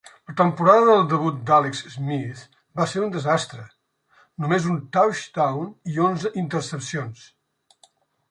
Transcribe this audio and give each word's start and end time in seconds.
La 0.29 0.33
temporada 0.39 0.85
del 0.89 1.01
debut 1.09 1.41
d'Alex 1.49 1.81
Smith 1.95 2.41
va 2.79 2.87
ser 2.93 3.03
un 3.07 3.11
desastre: 3.17 3.67
només 4.45 4.65
un 4.75 4.81
touchdown 4.97 5.69
i 5.93 6.01
onze 6.09 6.33
intercepcions. 6.45 7.29